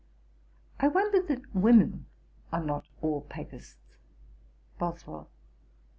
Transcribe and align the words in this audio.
I 0.79 0.87
wonder 0.87 1.21
that 1.21 1.53
women 1.53 2.07
are 2.51 2.63
not 2.63 2.87
all 3.03 3.21
Papists.' 3.21 3.77
BOSWELL. 4.79 5.29